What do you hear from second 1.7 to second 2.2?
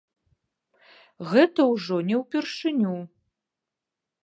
ўжо не